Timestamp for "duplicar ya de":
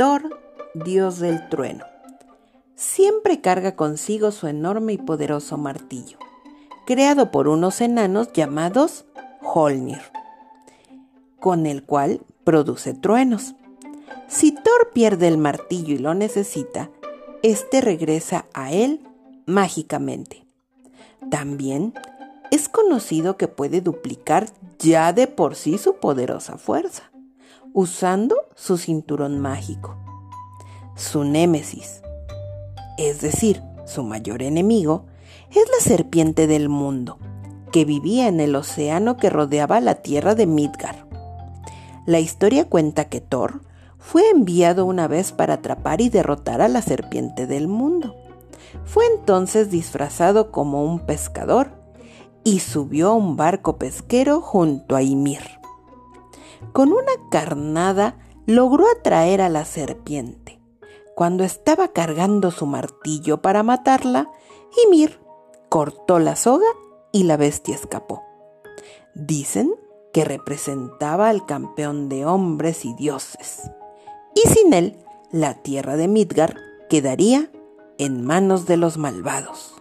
23.82-25.26